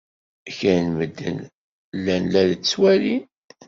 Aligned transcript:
Kra 0.55 0.75
n 0.85 0.87
medden 0.97 1.39
llan 2.01 2.23
la 2.33 2.41
d-ttwalin. 2.49 3.23